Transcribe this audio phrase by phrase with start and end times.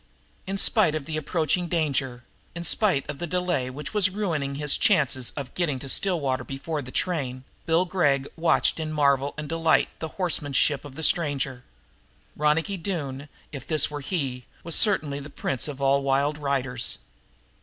[0.47, 2.23] In spite of the approaching danger,
[2.55, 6.81] in spite of this delay which was ruining his chances of getting to Stillwater before
[6.81, 11.63] the train, Bill Gregg watched in marvel and delight the horsemanship of the stranger.
[12.35, 16.97] Ronicky Doone, if this were he, was certainly the prince of all wild riders.